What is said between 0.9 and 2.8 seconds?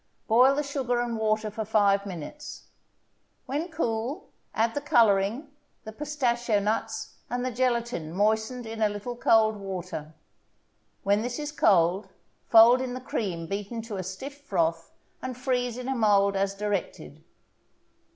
and water for five minutes;